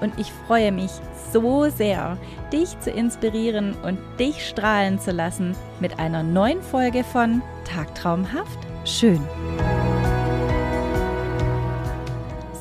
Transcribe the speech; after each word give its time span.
und 0.00 0.18
ich 0.18 0.32
freue 0.32 0.72
mich 0.72 0.90
so 1.32 1.68
sehr, 1.70 2.18
dich 2.52 2.78
zu 2.80 2.90
inspirieren 2.90 3.74
und 3.82 3.98
dich 4.18 4.46
strahlen 4.46 4.98
zu 4.98 5.12
lassen 5.12 5.54
mit 5.80 5.98
einer 5.98 6.22
neuen 6.22 6.62
Folge 6.62 7.04
von 7.04 7.42
Tagtraumhaft 7.64 8.58
schön. 8.84 9.20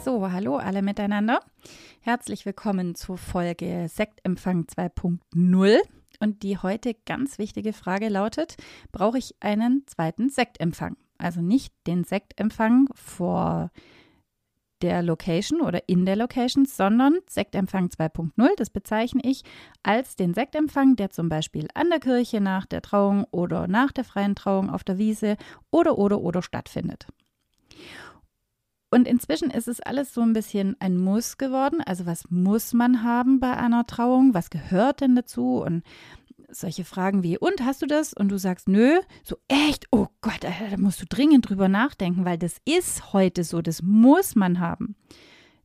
So, 0.04 0.32
hallo 0.32 0.58
alle 0.58 0.82
miteinander. 0.82 1.40
Herzlich 2.02 2.46
willkommen 2.46 2.96
zur 2.96 3.18
Folge 3.18 3.88
Sektempfang 3.90 4.66
2.0. 4.66 5.78
Und 6.22 6.44
die 6.44 6.58
heute 6.58 6.94
ganz 7.06 7.38
wichtige 7.40 7.72
Frage 7.72 8.10
lautet, 8.10 8.56
brauche 8.92 9.18
ich 9.18 9.36
einen 9.40 9.84
zweiten 9.88 10.30
Sektempfang? 10.30 10.98
Also 11.18 11.42
nicht 11.42 11.74
den 11.88 12.04
Sektempfang 12.04 12.88
vor 12.94 13.72
der 14.82 15.04
Location 15.04 15.62
oder 15.62 15.88
in 15.88 16.06
der 16.06 16.16
Location, 16.16 16.66
sondern 16.66 17.20
Sektempfang 17.28 17.88
2.0. 17.88 18.50
Das 18.58 18.70
bezeichne 18.70 19.22
ich 19.24 19.44
als 19.84 20.16
den 20.16 20.34
Sektempfang, 20.34 20.96
der 20.96 21.10
zum 21.10 21.30
Beispiel 21.30 21.68
an 21.74 21.90
der 21.90 22.00
Kirche 22.00 22.42
nach 22.42 22.66
der 22.66 22.82
Trauung 22.82 23.26
oder 23.32 23.68
nach 23.68 23.92
der 23.92 24.04
freien 24.04 24.36
Trauung 24.36 24.70
auf 24.70 24.84
der 24.84 24.98
Wiese 24.98 25.38
oder 25.72 25.98
oder 25.98 26.22
oder 26.22 26.42
stattfindet. 26.42 27.08
Und 28.92 29.08
inzwischen 29.08 29.52
ist 29.52 29.68
es 29.68 29.82
alles 29.82 30.14
so 30.14 30.22
ein 30.22 30.34
bisschen 30.34 30.76
ein 30.80 30.98
Muss 30.98 31.38
geworden. 31.38 31.82
Also 31.86 32.08
was 32.08 32.30
muss 32.32 32.74
man 32.74 33.04
haben 33.04 33.40
bei 33.40 33.56
einer 33.56 33.86
Trauung? 33.86 34.34
Was 34.34 34.50
gehört 34.50 35.02
denn 35.02 35.16
dazu? 35.16 35.62
Und 35.62 35.84
solche 36.52 36.84
Fragen 36.84 37.24
wie, 37.24 37.38
und 37.38 37.64
hast 37.64 37.82
du 37.82 37.86
das? 37.86 38.14
Und 38.14 38.30
du 38.30 38.38
sagst, 38.38 38.68
nö. 38.68 39.00
So, 39.24 39.38
echt? 39.48 39.88
Oh 39.92 40.08
Gott, 40.22 40.44
da 40.44 40.52
musst 40.78 41.02
du 41.02 41.06
dringend 41.08 41.50
drüber 41.50 41.68
nachdenken, 41.68 42.26
weil 42.26 42.38
das 42.38 42.58
ist 42.66 43.14
heute 43.14 43.44
so, 43.44 43.62
das 43.62 43.82
muss 43.82 44.36
man 44.36 44.60
haben. 44.60 44.96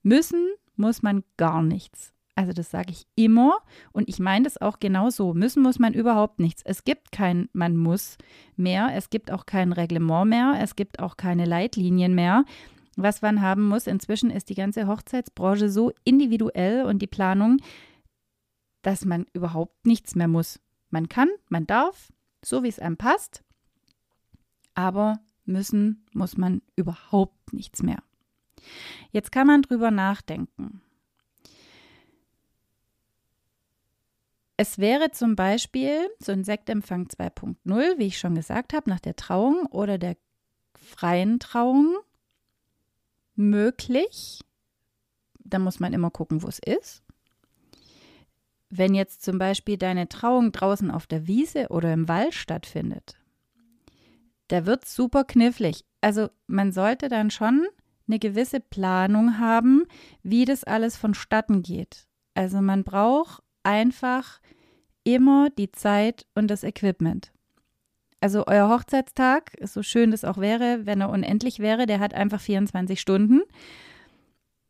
Müssen 0.02 0.50
muss 0.76 1.02
man 1.02 1.24
gar 1.36 1.62
nichts. 1.62 2.12
Also 2.36 2.52
das 2.52 2.70
sage 2.70 2.90
ich 2.90 3.06
immer 3.14 3.58
und 3.92 4.08
ich 4.08 4.18
meine 4.18 4.44
das 4.44 4.60
auch 4.60 4.80
genau 4.80 5.08
so. 5.10 5.34
Müssen 5.34 5.62
muss 5.62 5.78
man 5.78 5.94
überhaupt 5.94 6.40
nichts. 6.40 6.62
Es 6.64 6.84
gibt 6.84 7.12
kein 7.12 7.48
man 7.52 7.76
muss 7.76 8.18
mehr, 8.56 8.90
es 8.94 9.08
gibt 9.08 9.30
auch 9.30 9.46
kein 9.46 9.72
Reglement 9.72 10.28
mehr, 10.28 10.54
es 10.60 10.74
gibt 10.74 10.98
auch 10.98 11.16
keine 11.16 11.44
Leitlinien 11.44 12.14
mehr. 12.14 12.44
Was 12.96 13.22
man 13.22 13.40
haben 13.40 13.68
muss, 13.68 13.86
inzwischen 13.86 14.30
ist 14.30 14.48
die 14.48 14.54
ganze 14.54 14.86
Hochzeitsbranche 14.86 15.68
so 15.68 15.92
individuell 16.04 16.84
und 16.84 17.00
die 17.02 17.06
Planung, 17.06 17.58
dass 18.82 19.04
man 19.04 19.26
überhaupt 19.32 19.86
nichts 19.86 20.14
mehr 20.14 20.28
muss. 20.28 20.60
Man 20.94 21.08
kann, 21.08 21.28
man 21.48 21.66
darf, 21.66 22.12
so 22.44 22.62
wie 22.62 22.68
es 22.68 22.78
einem 22.78 22.96
passt, 22.96 23.42
aber 24.74 25.18
müssen 25.44 26.06
muss 26.12 26.36
man 26.36 26.62
überhaupt 26.76 27.52
nichts 27.52 27.82
mehr. 27.82 28.00
Jetzt 29.10 29.32
kann 29.32 29.48
man 29.48 29.62
drüber 29.62 29.90
nachdenken. 29.90 30.82
Es 34.56 34.78
wäre 34.78 35.10
zum 35.10 35.34
Beispiel 35.34 36.08
so 36.20 36.30
ein 36.30 36.44
Sektempfang 36.44 37.08
2.0, 37.08 37.98
wie 37.98 38.06
ich 38.06 38.20
schon 38.20 38.36
gesagt 38.36 38.72
habe, 38.72 38.88
nach 38.88 39.00
der 39.00 39.16
Trauung 39.16 39.66
oder 39.66 39.98
der 39.98 40.16
freien 40.74 41.40
Trauung 41.40 41.96
möglich. 43.34 44.42
Da 45.40 45.58
muss 45.58 45.80
man 45.80 45.92
immer 45.92 46.12
gucken, 46.12 46.44
wo 46.44 46.46
es 46.46 46.60
ist. 46.60 47.03
Wenn 48.76 48.92
jetzt 48.92 49.22
zum 49.22 49.38
Beispiel 49.38 49.76
deine 49.78 50.08
Trauung 50.08 50.50
draußen 50.50 50.90
auf 50.90 51.06
der 51.06 51.28
Wiese 51.28 51.68
oder 51.68 51.92
im 51.92 52.08
Wald 52.08 52.34
stattfindet, 52.34 53.16
da 54.48 54.66
wird 54.66 54.84
es 54.84 54.96
super 54.96 55.22
knifflig. 55.22 55.84
Also 56.00 56.28
man 56.48 56.72
sollte 56.72 57.08
dann 57.08 57.30
schon 57.30 57.68
eine 58.08 58.18
gewisse 58.18 58.58
Planung 58.58 59.38
haben, 59.38 59.84
wie 60.24 60.44
das 60.44 60.64
alles 60.64 60.96
vonstatten 60.96 61.62
geht. 61.62 62.08
Also 62.34 62.60
man 62.60 62.82
braucht 62.82 63.44
einfach 63.62 64.40
immer 65.04 65.50
die 65.50 65.70
Zeit 65.70 66.26
und 66.34 66.48
das 66.48 66.64
Equipment. 66.64 67.30
Also 68.20 68.44
euer 68.48 68.68
Hochzeitstag, 68.68 69.52
so 69.60 69.84
schön 69.84 70.10
das 70.10 70.24
auch 70.24 70.38
wäre, 70.38 70.84
wenn 70.84 71.00
er 71.00 71.10
unendlich 71.10 71.60
wäre, 71.60 71.86
der 71.86 72.00
hat 72.00 72.12
einfach 72.12 72.40
24 72.40 73.00
Stunden 73.00 73.42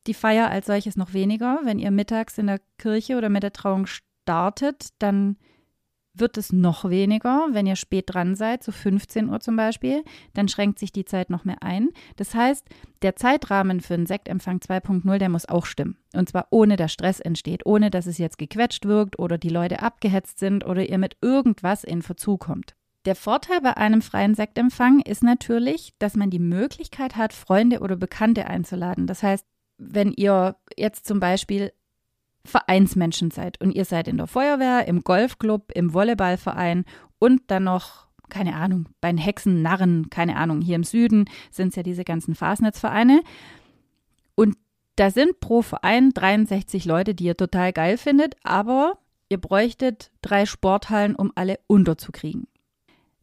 die 0.06 0.14
Feier 0.14 0.50
als 0.50 0.66
solches 0.66 0.96
noch 0.96 1.12
weniger. 1.12 1.60
Wenn 1.64 1.78
ihr 1.78 1.90
mittags 1.90 2.38
in 2.38 2.46
der 2.46 2.60
Kirche 2.78 3.16
oder 3.16 3.28
mit 3.28 3.42
der 3.42 3.52
Trauung 3.52 3.86
startet, 3.86 4.88
dann 4.98 5.36
wird 6.14 6.38
es 6.38 6.52
noch 6.52 6.88
weniger. 6.88 7.48
Wenn 7.50 7.66
ihr 7.66 7.76
spät 7.76 8.04
dran 8.06 8.34
seid, 8.34 8.62
so 8.62 8.72
15 8.72 9.28
Uhr 9.28 9.40
zum 9.40 9.56
Beispiel, 9.56 10.04
dann 10.32 10.48
schränkt 10.48 10.78
sich 10.78 10.92
die 10.92 11.04
Zeit 11.04 11.28
noch 11.28 11.44
mehr 11.44 11.62
ein. 11.62 11.90
Das 12.16 12.34
heißt, 12.34 12.66
der 13.02 13.16
Zeitrahmen 13.16 13.80
für 13.80 13.94
einen 13.94 14.06
Sektempfang 14.06 14.58
2.0, 14.58 15.18
der 15.18 15.28
muss 15.28 15.48
auch 15.48 15.66
stimmen. 15.66 15.98
Und 16.14 16.28
zwar 16.28 16.46
ohne, 16.50 16.76
dass 16.76 16.92
Stress 16.92 17.20
entsteht, 17.20 17.66
ohne, 17.66 17.90
dass 17.90 18.06
es 18.06 18.18
jetzt 18.18 18.38
gequetscht 18.38 18.86
wirkt 18.86 19.18
oder 19.18 19.38
die 19.38 19.48
Leute 19.48 19.82
abgehetzt 19.82 20.38
sind 20.38 20.64
oder 20.64 20.88
ihr 20.88 20.98
mit 20.98 21.16
irgendwas 21.20 21.84
in 21.84 22.02
Verzug 22.02 22.40
kommt. 22.40 22.76
Der 23.04 23.16
Vorteil 23.16 23.60
bei 23.60 23.76
einem 23.76 24.00
freien 24.00 24.34
Sektempfang 24.34 25.00
ist 25.00 25.22
natürlich, 25.22 25.92
dass 25.98 26.14
man 26.14 26.30
die 26.30 26.38
Möglichkeit 26.38 27.16
hat, 27.16 27.34
Freunde 27.34 27.80
oder 27.80 27.96
Bekannte 27.96 28.46
einzuladen. 28.46 29.06
Das 29.06 29.22
heißt, 29.22 29.44
wenn 29.78 30.12
ihr 30.12 30.56
jetzt 30.76 31.06
zum 31.06 31.20
Beispiel 31.20 31.72
Vereinsmenschen 32.44 33.30
seid 33.30 33.60
und 33.60 33.72
ihr 33.72 33.84
seid 33.84 34.08
in 34.08 34.18
der 34.18 34.26
Feuerwehr, 34.26 34.86
im 34.86 35.02
Golfclub, 35.02 35.72
im 35.74 35.94
Volleyballverein 35.94 36.84
und 37.18 37.42
dann 37.46 37.64
noch, 37.64 38.06
keine 38.28 38.56
Ahnung, 38.56 38.88
bei 39.00 39.10
den 39.10 39.18
Hexen, 39.18 39.62
Narren, 39.62 40.10
keine 40.10 40.36
Ahnung, 40.36 40.60
hier 40.60 40.76
im 40.76 40.84
Süden 40.84 41.24
sind 41.50 41.68
es 41.68 41.76
ja 41.76 41.82
diese 41.82 42.04
ganzen 42.04 42.34
Fasnetzvereine. 42.34 43.22
Und 44.34 44.56
da 44.96 45.10
sind 45.10 45.40
pro 45.40 45.62
Verein 45.62 46.10
63 46.10 46.84
Leute, 46.84 47.14
die 47.14 47.24
ihr 47.24 47.36
total 47.36 47.72
geil 47.72 47.96
findet, 47.96 48.36
aber 48.44 48.98
ihr 49.28 49.38
bräuchtet 49.38 50.10
drei 50.22 50.46
Sporthallen, 50.46 51.16
um 51.16 51.32
alle 51.34 51.58
unterzukriegen. 51.66 52.46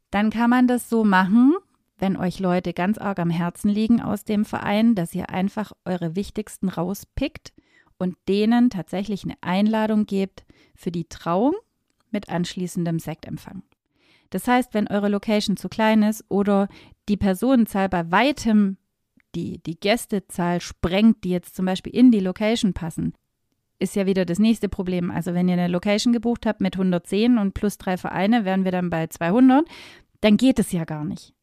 Dann 0.09 0.29
kann 0.29 0.50
man 0.50 0.68
das 0.68 0.89
so 0.89 1.06
machen, 1.06 1.56
wenn 2.01 2.17
euch 2.17 2.39
Leute 2.39 2.73
ganz 2.73 2.97
arg 2.97 3.19
am 3.19 3.29
Herzen 3.29 3.69
liegen 3.69 4.01
aus 4.01 4.25
dem 4.25 4.44
Verein, 4.44 4.95
dass 4.95 5.13
ihr 5.13 5.29
einfach 5.29 5.72
eure 5.85 6.16
wichtigsten 6.16 6.67
rauspickt 6.67 7.53
und 8.00 8.17
denen 8.28 8.72
tatsächlich 8.72 9.23
eine 9.23 9.35
Einladung 9.41 10.07
gebt 10.07 10.44
für 10.75 10.91
die 10.91 11.07
Trauung 11.07 11.53
mit 12.09 12.28
anschließendem 12.28 12.97
Sektempfang. 12.97 13.62
Das 14.31 14.47
heißt, 14.47 14.73
wenn 14.73 14.88
eure 14.88 15.09
Location 15.09 15.57
zu 15.57 15.69
klein 15.69 16.01
ist 16.01 16.25
oder 16.28 16.69
die 17.07 17.17
Personenzahl 17.17 17.88
bei 17.88 18.09
weitem 18.12 18.78
die, 19.35 19.59
die 19.59 19.79
Gästezahl 19.79 20.59
sprengt, 20.59 21.23
die 21.23 21.29
jetzt 21.29 21.56
zum 21.56 21.66
Beispiel 21.66 21.95
in 21.95 22.12
die 22.12 22.19
Location 22.19 22.73
passen, 22.73 23.13
ist 23.78 23.95
ja 23.95 24.07
wieder 24.07 24.25
das 24.25 24.39
nächste 24.39 24.69
Problem. 24.69 25.12
Also 25.12 25.35
wenn 25.35 25.47
ihr 25.47 25.53
eine 25.53 25.68
Location 25.68 26.13
gebucht 26.13 26.47
habt 26.47 26.62
mit 26.62 26.75
110 26.75 27.38
und 27.38 27.53
plus 27.53 27.78
drei 27.78 27.97
Vereine, 27.97 28.44
wären 28.44 28.66
wir 28.66 28.72
dann 28.72 28.89
bei 28.89 29.06
200, 29.06 29.68
dann 30.22 30.38
geht 30.38 30.57
es 30.57 30.72
ja 30.72 30.83
gar 30.83 31.06
nicht. 31.06 31.35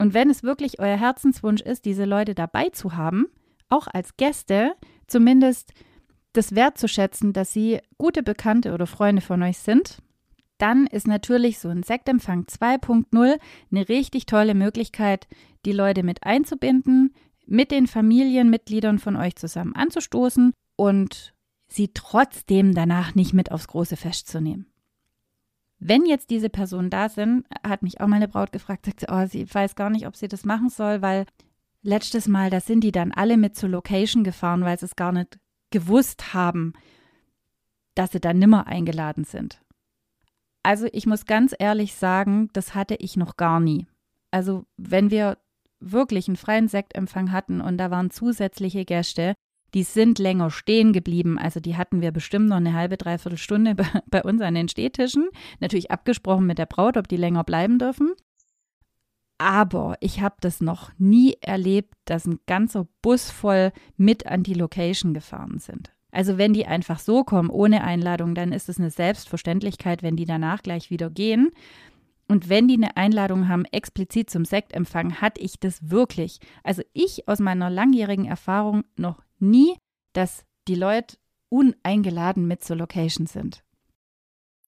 Und 0.00 0.14
wenn 0.14 0.30
es 0.30 0.42
wirklich 0.42 0.80
euer 0.80 0.96
Herzenswunsch 0.96 1.60
ist, 1.60 1.84
diese 1.84 2.06
Leute 2.06 2.34
dabei 2.34 2.70
zu 2.70 2.96
haben, 2.96 3.26
auch 3.68 3.86
als 3.86 4.16
Gäste, 4.16 4.72
zumindest 5.06 5.74
das 6.32 6.54
wertzuschätzen, 6.54 7.34
dass 7.34 7.52
sie 7.52 7.80
gute 7.98 8.22
Bekannte 8.22 8.72
oder 8.72 8.86
Freunde 8.86 9.20
von 9.20 9.42
euch 9.42 9.58
sind, 9.58 9.98
dann 10.56 10.86
ist 10.86 11.06
natürlich 11.06 11.58
so 11.58 11.68
ein 11.68 11.82
Sektempfang 11.82 12.44
2.0 12.44 13.38
eine 13.70 13.88
richtig 13.90 14.24
tolle 14.24 14.54
Möglichkeit, 14.54 15.28
die 15.66 15.72
Leute 15.72 16.02
mit 16.02 16.24
einzubinden, 16.24 17.12
mit 17.44 17.70
den 17.70 17.86
Familienmitgliedern 17.86 18.98
von 19.00 19.16
euch 19.16 19.36
zusammen 19.36 19.74
anzustoßen 19.74 20.54
und 20.76 21.34
sie 21.68 21.90
trotzdem 21.92 22.74
danach 22.74 23.14
nicht 23.14 23.34
mit 23.34 23.52
aufs 23.52 23.68
große 23.68 23.98
Fest 23.98 24.28
zu 24.28 24.40
nehmen. 24.40 24.69
Wenn 25.80 26.04
jetzt 26.04 26.28
diese 26.28 26.50
Personen 26.50 26.90
da 26.90 27.08
sind, 27.08 27.46
hat 27.66 27.82
mich 27.82 28.00
auch 28.00 28.06
meine 28.06 28.28
Braut 28.28 28.52
gefragt, 28.52 28.84
sagt 28.84 29.06
oh, 29.10 29.26
sie 29.26 29.52
weiß 29.52 29.74
gar 29.74 29.88
nicht, 29.88 30.06
ob 30.06 30.14
sie 30.14 30.28
das 30.28 30.44
machen 30.44 30.68
soll, 30.68 31.00
weil 31.00 31.24
letztes 31.82 32.28
Mal, 32.28 32.50
da 32.50 32.60
sind 32.60 32.82
die 32.82 32.92
dann 32.92 33.12
alle 33.12 33.38
mit 33.38 33.56
zur 33.56 33.70
Location 33.70 34.22
gefahren, 34.22 34.62
weil 34.62 34.78
sie 34.78 34.84
es 34.84 34.94
gar 34.94 35.12
nicht 35.12 35.38
gewusst 35.70 36.34
haben, 36.34 36.74
dass 37.94 38.12
sie 38.12 38.20
dann 38.20 38.38
nimmer 38.38 38.66
eingeladen 38.66 39.24
sind. 39.24 39.62
Also 40.62 40.86
ich 40.92 41.06
muss 41.06 41.24
ganz 41.24 41.54
ehrlich 41.58 41.94
sagen, 41.94 42.50
das 42.52 42.74
hatte 42.74 42.96
ich 42.96 43.16
noch 43.16 43.38
gar 43.38 43.58
nie. 43.58 43.86
Also 44.30 44.66
wenn 44.76 45.10
wir 45.10 45.38
wirklich 45.80 46.28
einen 46.28 46.36
freien 46.36 46.68
Sektempfang 46.68 47.32
hatten 47.32 47.62
und 47.62 47.78
da 47.78 47.90
waren 47.90 48.10
zusätzliche 48.10 48.84
Gäste, 48.84 49.34
die 49.74 49.82
sind 49.82 50.18
länger 50.18 50.50
stehen 50.50 50.92
geblieben. 50.92 51.38
Also 51.38 51.60
die 51.60 51.76
hatten 51.76 52.00
wir 52.00 52.12
bestimmt 52.12 52.48
noch 52.48 52.56
eine 52.56 52.74
halbe, 52.74 52.96
dreiviertel 52.96 53.38
Stunde 53.38 53.76
bei 54.10 54.22
uns 54.22 54.40
an 54.40 54.54
den 54.54 54.68
Stehtischen. 54.68 55.28
Natürlich 55.60 55.90
abgesprochen 55.90 56.46
mit 56.46 56.58
der 56.58 56.66
Braut, 56.66 56.96
ob 56.96 57.08
die 57.08 57.16
länger 57.16 57.44
bleiben 57.44 57.78
dürfen. 57.78 58.12
Aber 59.38 59.96
ich 60.00 60.20
habe 60.20 60.36
das 60.40 60.60
noch 60.60 60.90
nie 60.98 61.36
erlebt, 61.40 61.94
dass 62.04 62.26
ein 62.26 62.40
ganzer 62.46 62.86
Bus 63.00 63.30
voll 63.30 63.72
mit 63.96 64.26
an 64.26 64.42
die 64.42 64.54
Location 64.54 65.14
gefahren 65.14 65.58
sind. 65.58 65.92
Also 66.12 66.38
wenn 66.38 66.52
die 66.52 66.66
einfach 66.66 66.98
so 66.98 67.24
kommen, 67.24 67.50
ohne 67.50 67.84
Einladung, 67.84 68.34
dann 68.34 68.52
ist 68.52 68.68
es 68.68 68.78
eine 68.78 68.90
Selbstverständlichkeit, 68.90 70.02
wenn 70.02 70.16
die 70.16 70.24
danach 70.24 70.62
gleich 70.62 70.90
wieder 70.90 71.08
gehen. 71.08 71.50
Und 72.30 72.48
wenn 72.48 72.68
die 72.68 72.74
eine 72.74 72.96
Einladung 72.96 73.48
haben, 73.48 73.64
explizit 73.64 74.30
zum 74.30 74.44
Sektempfang, 74.44 75.20
hatte 75.20 75.40
ich 75.40 75.58
das 75.58 75.90
wirklich. 75.90 76.38
Also 76.62 76.82
ich 76.92 77.26
aus 77.26 77.40
meiner 77.40 77.70
langjährigen 77.70 78.24
Erfahrung 78.24 78.84
noch 78.96 79.20
nie, 79.40 79.76
dass 80.12 80.44
die 80.68 80.76
Leute 80.76 81.16
uneingeladen 81.48 82.46
mit 82.46 82.62
zur 82.62 82.76
Location 82.76 83.26
sind. 83.26 83.64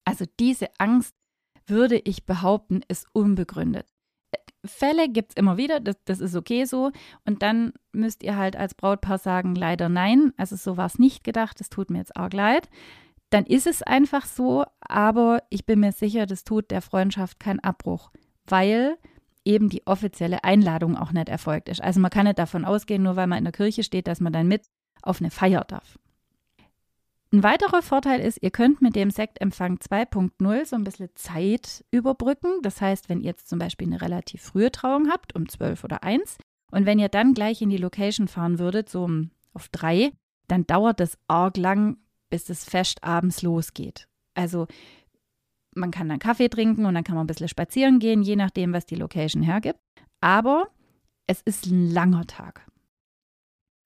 Also 0.03 0.25
diese 0.41 0.67
Angst, 0.77 1.15
würde 1.65 1.97
ich 1.97 2.25
behaupten, 2.25 2.81
ist 2.89 3.07
unbegründet. 3.13 3.87
Fälle 4.65 5.07
gibt 5.07 5.31
es 5.31 5.37
immer 5.37 5.55
wieder, 5.55 5.79
das, 5.79 5.95
das 6.03 6.19
ist 6.19 6.35
okay 6.35 6.65
so. 6.65 6.91
Und 7.23 7.43
dann 7.43 7.71
müsst 7.93 8.23
ihr 8.23 8.35
halt 8.35 8.57
als 8.57 8.75
Brautpaar 8.75 9.19
sagen, 9.19 9.55
leider 9.55 9.87
nein. 9.87 10.33
Also 10.35 10.57
so 10.57 10.75
war 10.75 10.87
es 10.87 10.99
nicht 10.99 11.23
gedacht, 11.23 11.61
das 11.61 11.69
tut 11.69 11.89
mir 11.91 11.99
jetzt 11.99 12.17
arg 12.17 12.33
leid. 12.33 12.69
Dann 13.33 13.47
ist 13.47 13.65
es 13.65 13.81
einfach 13.81 14.27
so, 14.27 14.63
aber 14.79 15.41
ich 15.49 15.65
bin 15.65 15.79
mir 15.79 15.91
sicher, 15.91 16.27
das 16.27 16.43
tut 16.43 16.69
der 16.69 16.83
Freundschaft 16.83 17.39
keinen 17.39 17.61
Abbruch, 17.61 18.11
weil 18.45 18.95
eben 19.43 19.69
die 19.69 19.87
offizielle 19.87 20.43
Einladung 20.43 20.95
auch 20.95 21.11
nicht 21.11 21.29
erfolgt 21.29 21.67
ist. 21.67 21.81
Also 21.81 21.99
man 21.99 22.11
kann 22.11 22.27
nicht 22.27 22.37
davon 22.37 22.63
ausgehen, 22.63 23.01
nur 23.01 23.15
weil 23.15 23.25
man 23.25 23.39
in 23.39 23.45
der 23.45 23.51
Kirche 23.51 23.81
steht, 23.81 24.05
dass 24.05 24.19
man 24.19 24.33
dann 24.33 24.47
mit 24.47 24.67
auf 25.01 25.19
eine 25.19 25.31
Feier 25.31 25.63
darf. 25.63 25.97
Ein 27.31 27.41
weiterer 27.41 27.81
Vorteil 27.81 28.19
ist, 28.19 28.37
ihr 28.43 28.51
könnt 28.51 28.83
mit 28.83 28.95
dem 28.95 29.09
Sektempfang 29.09 29.77
2.0 29.77 30.65
so 30.65 30.75
ein 30.75 30.83
bisschen 30.83 31.09
Zeit 31.15 31.83
überbrücken. 31.89 32.61
Das 32.61 32.81
heißt, 32.81 33.09
wenn 33.09 33.21
ihr 33.21 33.31
jetzt 33.31 33.49
zum 33.49 33.57
Beispiel 33.57 33.87
eine 33.87 33.99
relativ 33.99 34.43
frühe 34.43 34.71
Trauung 34.71 35.09
habt, 35.11 35.35
um 35.35 35.49
12 35.49 35.83
oder 35.83 36.03
1, 36.03 36.37
und 36.69 36.85
wenn 36.85 36.99
ihr 36.99 37.09
dann 37.09 37.33
gleich 37.33 37.63
in 37.63 37.71
die 37.71 37.77
Location 37.77 38.27
fahren 38.27 38.59
würdet, 38.59 38.89
so 38.89 39.05
um 39.05 39.31
auf 39.55 39.69
3, 39.69 40.11
dann 40.47 40.67
dauert 40.67 40.99
das 40.99 41.17
arg 41.27 41.57
lang, 41.57 41.97
bis 42.33 42.45
das 42.45 42.63
Fest 42.63 43.03
abends 43.03 43.43
losgeht. 43.43 44.07
Also 44.33 44.65
man 45.75 45.91
kann 45.91 46.09
dann 46.09 46.17
Kaffee 46.17 46.49
trinken 46.49 46.87
und 46.87 46.95
dann 46.95 47.03
kann 47.03 47.13
man 47.13 47.25
ein 47.25 47.27
bisschen 47.27 47.47
spazieren 47.47 47.99
gehen, 47.99 48.23
je 48.23 48.35
nachdem, 48.35 48.73
was 48.73 48.87
die 48.87 48.95
Location 48.95 49.43
hergibt. 49.43 49.79
Aber 50.19 50.67
es 51.27 51.41
ist 51.41 51.67
ein 51.67 51.91
langer 51.91 52.25
Tag 52.25 52.65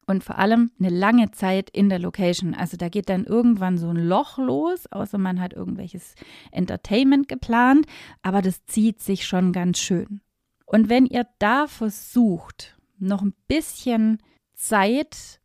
und 0.05 0.23
vor 0.23 0.37
allem 0.37 0.71
eine 0.79 0.89
lange 0.89 1.31
Zeit 1.31 1.69
in 1.69 1.89
der 1.89 1.99
Location. 1.99 2.55
Also 2.55 2.77
da 2.77 2.87
geht 2.87 3.09
dann 3.09 3.25
irgendwann 3.25 3.77
so 3.77 3.89
ein 3.89 3.97
Loch 3.97 4.37
los, 4.37 4.87
außer 4.91 5.17
man 5.17 5.41
hat 5.41 5.51
irgendwelches 5.51 6.15
Entertainment 6.53 7.27
geplant, 7.27 7.85
aber 8.21 8.41
das 8.41 8.65
zieht 8.65 9.01
sich 9.01 9.27
schon 9.27 9.51
ganz 9.51 9.77
schön. 9.77 10.21
Und 10.65 10.87
wenn 10.87 11.05
ihr 11.05 11.27
da 11.39 11.67
versucht, 11.67 12.77
noch 12.97 13.23
ein 13.23 13.33
bisschen 13.49 14.19
Zeit 14.53 15.41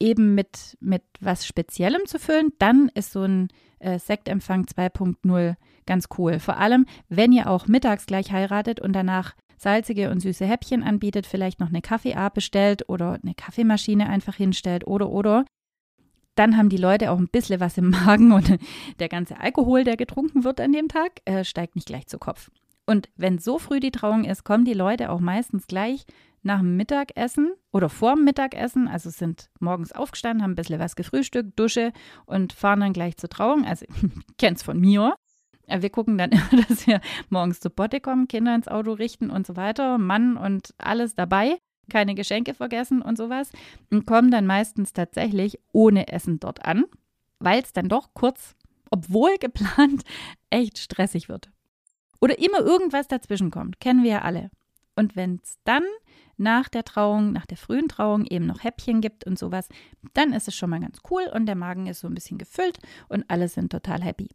eben 0.00 0.34
mit, 0.34 0.76
mit 0.80 1.02
was 1.20 1.46
Speziellem 1.46 2.06
zu 2.06 2.18
füllen, 2.18 2.52
dann 2.58 2.90
ist 2.94 3.12
so 3.12 3.22
ein 3.22 3.48
äh, 3.78 3.98
Sektempfang 3.98 4.64
2.0 4.64 5.54
ganz 5.86 6.08
cool. 6.18 6.38
Vor 6.38 6.56
allem, 6.56 6.86
wenn 7.08 7.32
ihr 7.32 7.48
auch 7.48 7.66
mittags 7.66 8.06
gleich 8.06 8.32
heiratet 8.32 8.80
und 8.80 8.94
danach 8.94 9.34
salzige 9.56 10.10
und 10.10 10.20
süße 10.20 10.46
Häppchen 10.46 10.82
anbietet, 10.82 11.26
vielleicht 11.26 11.60
noch 11.60 11.68
eine 11.68 11.82
Kaffeeart 11.82 12.32
bestellt 12.32 12.88
oder 12.88 13.18
eine 13.22 13.34
Kaffeemaschine 13.34 14.08
einfach 14.08 14.34
hinstellt 14.34 14.86
oder 14.86 15.10
oder. 15.10 15.44
Dann 16.34 16.56
haben 16.56 16.70
die 16.70 16.78
Leute 16.78 17.10
auch 17.10 17.18
ein 17.18 17.28
bisschen 17.28 17.60
was 17.60 17.76
im 17.76 17.90
Magen 17.90 18.32
und 18.32 18.56
der 18.98 19.08
ganze 19.08 19.38
Alkohol, 19.38 19.84
der 19.84 19.98
getrunken 19.98 20.44
wird 20.44 20.60
an 20.60 20.72
dem 20.72 20.88
Tag, 20.88 21.20
äh, 21.26 21.44
steigt 21.44 21.74
nicht 21.74 21.86
gleich 21.86 22.06
zu 22.06 22.18
Kopf. 22.18 22.50
Und 22.86 23.08
wenn 23.16 23.38
so 23.38 23.58
früh 23.58 23.80
die 23.80 23.92
Trauung 23.92 24.24
ist, 24.24 24.44
kommen 24.44 24.64
die 24.64 24.74
Leute 24.74 25.10
auch 25.10 25.20
meistens 25.20 25.66
gleich 25.66 26.06
nach 26.42 26.60
dem 26.60 26.76
Mittagessen 26.76 27.52
oder 27.72 27.88
vor 27.88 28.14
dem 28.14 28.24
Mittagessen, 28.24 28.88
also 28.88 29.10
sind 29.10 29.50
morgens 29.60 29.92
aufgestanden, 29.92 30.42
haben 30.42 30.52
ein 30.52 30.56
bisschen 30.56 30.80
was 30.80 30.96
gefrühstückt, 30.96 31.58
Dusche 31.58 31.92
und 32.26 32.52
fahren 32.52 32.80
dann 32.80 32.92
gleich 32.92 33.16
zur 33.16 33.28
Trauung. 33.28 33.64
Also 33.64 33.86
es 34.40 34.62
von 34.62 34.80
mir. 34.80 35.14
Wir 35.66 35.90
gucken 35.90 36.18
dann 36.18 36.30
immer, 36.50 36.62
dass 36.68 36.86
wir 36.86 37.00
morgens 37.28 37.60
zu 37.60 37.70
Botte 37.70 38.00
kommen, 38.00 38.28
Kinder 38.28 38.54
ins 38.54 38.68
Auto 38.68 38.92
richten 38.92 39.30
und 39.30 39.46
so 39.46 39.56
weiter, 39.56 39.98
Mann 39.98 40.36
und 40.36 40.74
alles 40.78 41.14
dabei, 41.14 41.58
keine 41.90 42.14
Geschenke 42.14 42.54
vergessen 42.54 43.02
und 43.02 43.16
sowas 43.16 43.50
und 43.90 44.06
kommen 44.06 44.30
dann 44.30 44.46
meistens 44.46 44.92
tatsächlich 44.92 45.60
ohne 45.72 46.08
Essen 46.08 46.40
dort 46.40 46.64
an, 46.64 46.84
weil 47.38 47.62
es 47.62 47.72
dann 47.72 47.88
doch 47.88 48.14
kurz, 48.14 48.56
obwohl 48.90 49.36
geplant, 49.38 50.04
echt 50.50 50.78
stressig 50.78 51.28
wird. 51.28 51.50
Oder 52.20 52.38
immer 52.38 52.60
irgendwas 52.60 53.08
dazwischen 53.08 53.50
kommt, 53.50 53.80
kennen 53.80 54.02
wir 54.02 54.10
ja 54.10 54.22
alle. 54.22 54.50
Und 54.96 55.16
wenn 55.16 55.40
es 55.42 55.56
dann 55.64 55.84
nach 56.40 56.68
der 56.68 56.84
Trauung, 56.84 57.32
nach 57.32 57.46
der 57.46 57.56
frühen 57.56 57.88
Trauung 57.88 58.24
eben 58.24 58.46
noch 58.46 58.64
Häppchen 58.64 59.00
gibt 59.00 59.24
und 59.26 59.38
sowas, 59.38 59.68
dann 60.14 60.32
ist 60.32 60.48
es 60.48 60.56
schon 60.56 60.70
mal 60.70 60.80
ganz 60.80 60.98
cool 61.10 61.30
und 61.32 61.46
der 61.46 61.54
Magen 61.54 61.86
ist 61.86 62.00
so 62.00 62.08
ein 62.08 62.14
bisschen 62.14 62.38
gefüllt 62.38 62.78
und 63.08 63.24
alle 63.28 63.48
sind 63.48 63.70
total 63.70 64.02
happy. 64.02 64.28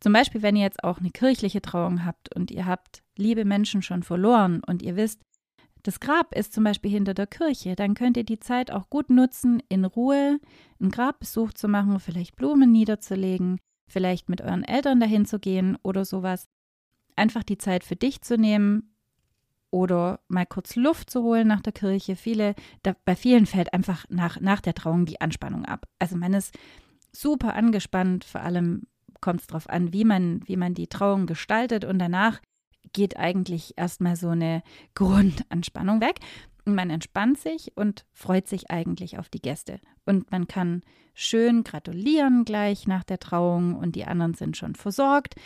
Zum 0.00 0.12
Beispiel, 0.12 0.42
wenn 0.42 0.56
ihr 0.56 0.62
jetzt 0.62 0.84
auch 0.84 0.98
eine 0.98 1.10
kirchliche 1.10 1.60
Trauung 1.60 2.04
habt 2.04 2.34
und 2.34 2.50
ihr 2.50 2.66
habt 2.66 3.02
liebe 3.16 3.44
Menschen 3.44 3.82
schon 3.82 4.04
verloren 4.04 4.62
und 4.64 4.82
ihr 4.82 4.96
wisst, 4.96 5.20
das 5.82 6.00
Grab 6.00 6.34
ist 6.34 6.52
zum 6.52 6.64
Beispiel 6.64 6.90
hinter 6.90 7.14
der 7.14 7.26
Kirche, 7.26 7.76
dann 7.76 7.94
könnt 7.94 8.16
ihr 8.16 8.24
die 8.24 8.40
Zeit 8.40 8.70
auch 8.70 8.90
gut 8.90 9.10
nutzen, 9.10 9.62
in 9.68 9.84
Ruhe 9.84 10.40
einen 10.80 10.90
Grabbesuch 10.90 11.52
zu 11.52 11.68
machen, 11.68 12.00
vielleicht 12.00 12.36
Blumen 12.36 12.72
niederzulegen, 12.72 13.58
vielleicht 13.88 14.28
mit 14.28 14.40
euren 14.40 14.64
Eltern 14.64 15.00
dahin 15.00 15.26
zu 15.26 15.38
gehen 15.38 15.76
oder 15.82 16.04
sowas. 16.04 16.46
Einfach 17.14 17.44
die 17.44 17.58
Zeit 17.58 17.84
für 17.84 17.96
dich 17.96 18.20
zu 18.22 18.36
nehmen 18.36 18.95
oder 19.70 20.20
mal 20.28 20.46
kurz 20.46 20.76
Luft 20.76 21.10
zu 21.10 21.22
holen 21.22 21.48
nach 21.48 21.60
der 21.60 21.72
Kirche. 21.72 22.16
Viele, 22.16 22.54
da, 22.82 22.94
bei 23.04 23.16
vielen 23.16 23.46
fällt 23.46 23.72
einfach 23.72 24.04
nach, 24.08 24.40
nach 24.40 24.60
der 24.60 24.74
Trauung 24.74 25.06
die 25.06 25.20
Anspannung 25.20 25.64
ab. 25.64 25.86
Also 25.98 26.16
man 26.16 26.34
ist 26.34 26.56
super 27.12 27.54
angespannt, 27.54 28.24
vor 28.24 28.42
allem 28.42 28.86
kommt 29.20 29.40
es 29.40 29.46
darauf 29.46 29.68
an, 29.68 29.92
wie 29.92 30.04
man, 30.04 30.40
wie 30.46 30.56
man 30.56 30.74
die 30.74 30.86
Trauung 30.86 31.26
gestaltet 31.26 31.84
und 31.84 31.98
danach 31.98 32.40
geht 32.92 33.16
eigentlich 33.16 33.74
erstmal 33.76 34.16
so 34.16 34.28
eine 34.28 34.62
Grundanspannung 34.94 36.00
weg. 36.00 36.20
Man 36.64 36.90
entspannt 36.90 37.38
sich 37.38 37.76
und 37.76 38.04
freut 38.12 38.48
sich 38.48 38.70
eigentlich 38.70 39.18
auf 39.18 39.28
die 39.28 39.40
Gäste. 39.40 39.78
Und 40.04 40.32
man 40.32 40.48
kann 40.48 40.82
schön 41.14 41.62
gratulieren 41.62 42.44
gleich 42.44 42.88
nach 42.88 43.04
der 43.04 43.20
Trauung 43.20 43.76
und 43.76 43.94
die 43.94 44.04
anderen 44.04 44.34
sind 44.34 44.56
schon 44.56 44.74
versorgt. 44.74 45.36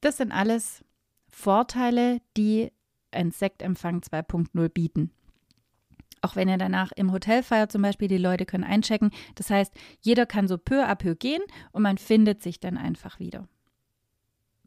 Das 0.00 0.16
sind 0.16 0.32
alles 0.32 0.82
Vorteile, 1.28 2.20
die 2.36 2.72
ein 3.14 3.30
Sektempfang 3.30 4.00
2.0 4.00 4.68
bieten 4.68 5.10
auch 6.24 6.36
wenn 6.36 6.48
ihr 6.48 6.56
danach 6.56 6.90
im 6.92 7.12
Hotel 7.12 7.42
feiert 7.42 7.70
zum 7.70 7.82
Beispiel, 7.82 8.08
die 8.08 8.18
Leute 8.18 8.46
können 8.46 8.64
einchecken. 8.64 9.10
Das 9.34 9.50
heißt, 9.50 9.74
jeder 10.00 10.24
kann 10.24 10.48
so 10.48 10.56
peu 10.56 10.82
à 10.82 10.94
peu 10.94 11.14
gehen 11.14 11.42
und 11.70 11.82
man 11.82 11.98
findet 11.98 12.42
sich 12.42 12.60
dann 12.60 12.78
einfach 12.78 13.18
wieder. 13.18 13.46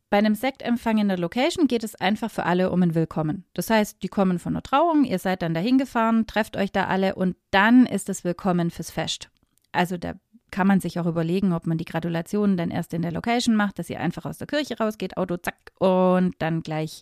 Bei 0.10 0.20
einem 0.20 0.36
Sektempfang 0.36 1.00
in 1.00 1.10
der 1.10 1.18
Location 1.18 1.68
geht 1.68 1.84
es 1.84 1.96
einfach 1.96 2.32
für 2.32 2.46
alle 2.46 2.72
um 2.72 2.82
ein 2.82 2.96
Willkommen. 2.96 3.44
Das 3.54 3.70
heißt, 3.70 4.04
die 4.04 4.08
kommen 4.08 4.40
von 4.40 4.54
der 4.54 4.64
Trauung, 4.64 5.04
ihr 5.04 5.20
seid 5.20 5.42
dann 5.42 5.54
dahin 5.54 5.78
gefahren, 5.78 6.28
trefft 6.28 6.56
euch 6.56 6.72
da 6.72 6.86
alle 6.86 7.16
und 7.16 7.36
dann 7.52 7.86
ist 7.86 8.08
es 8.08 8.24
Willkommen 8.24 8.72
fürs 8.72 8.92
Fest. 8.92 9.30
Also 9.74 9.98
da 9.98 10.14
kann 10.50 10.68
man 10.68 10.80
sich 10.80 10.98
auch 11.00 11.08
überlegen, 11.08 11.52
ob 11.52 11.68
man 11.68 11.78
die 11.78 11.86
Gratulationen 11.86 12.56
dann 12.56 12.72
erst 12.72 12.94
in 12.94 13.02
der 13.02 13.12
Location 13.12 13.56
macht, 13.56 13.80
dass 13.80 13.90
ihr 13.90 14.00
einfach 14.00 14.26
aus 14.26 14.38
der 14.38 14.48
Kirche 14.48 14.78
rausgeht, 14.78 15.18
Auto 15.18 15.36
zack 15.36 15.74
und 15.80 16.36
dann 16.40 16.62
gleich 16.62 17.02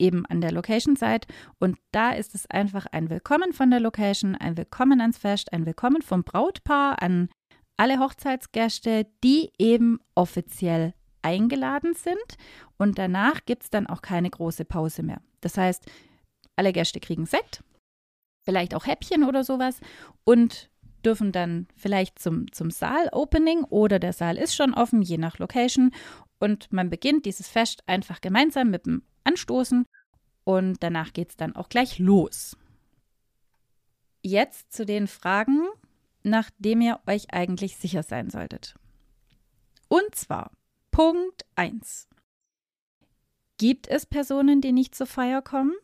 eben 0.00 0.26
an 0.26 0.40
der 0.40 0.52
Location 0.52 0.96
seid. 0.96 1.26
Und 1.58 1.78
da 1.92 2.10
ist 2.10 2.34
es 2.34 2.46
einfach 2.50 2.86
ein 2.86 3.10
Willkommen 3.10 3.52
von 3.52 3.70
der 3.70 3.80
Location, 3.80 4.34
ein 4.34 4.56
Willkommen 4.56 5.00
ans 5.00 5.18
Fest, 5.18 5.52
ein 5.52 5.66
Willkommen 5.66 6.02
vom 6.02 6.24
Brautpaar 6.24 7.02
an 7.02 7.28
alle 7.76 7.98
Hochzeitsgäste, 7.98 9.06
die 9.22 9.52
eben 9.58 10.00
offiziell 10.14 10.94
eingeladen 11.22 11.94
sind. 11.94 12.36
Und 12.78 12.98
danach 12.98 13.44
gibt 13.46 13.64
es 13.64 13.70
dann 13.70 13.86
auch 13.86 14.02
keine 14.02 14.30
große 14.30 14.64
Pause 14.64 15.02
mehr. 15.02 15.20
Das 15.40 15.56
heißt, 15.56 15.86
alle 16.56 16.72
Gäste 16.72 17.00
kriegen 17.00 17.26
Sekt, 17.26 17.62
vielleicht 18.44 18.74
auch 18.74 18.86
Häppchen 18.86 19.24
oder 19.24 19.44
sowas 19.44 19.80
und 20.24 20.70
dürfen 21.04 21.32
dann 21.32 21.66
vielleicht 21.76 22.18
zum, 22.18 22.52
zum 22.52 22.70
Saal-Opening 22.70 23.64
oder 23.64 23.98
der 23.98 24.12
Saal 24.12 24.36
ist 24.36 24.54
schon 24.54 24.74
offen, 24.74 25.02
je 25.02 25.18
nach 25.18 25.38
Location. 25.38 25.92
Und 26.38 26.72
man 26.72 26.90
beginnt 26.90 27.26
dieses 27.26 27.48
Fest 27.48 27.82
einfach 27.86 28.20
gemeinsam 28.20 28.70
mit 28.70 28.86
dem 28.86 29.02
anstoßen 29.24 29.86
und 30.44 30.82
danach 30.82 31.12
geht 31.12 31.30
es 31.30 31.36
dann 31.36 31.56
auch 31.56 31.68
gleich 31.68 31.98
los. 31.98 32.56
Jetzt 34.22 34.72
zu 34.72 34.84
den 34.84 35.06
Fragen, 35.06 35.66
nachdem 36.22 36.80
ihr 36.80 37.00
euch 37.06 37.32
eigentlich 37.32 37.76
sicher 37.76 38.02
sein 38.02 38.30
solltet. 38.30 38.74
Und 39.88 40.14
zwar 40.14 40.50
Punkt 40.90 41.44
1. 41.56 42.08
Gibt 43.58 43.88
es 43.88 44.06
Personen, 44.06 44.60
die 44.60 44.72
nicht 44.72 44.94
zur 44.94 45.06
Feier 45.06 45.42
kommen, 45.42 45.74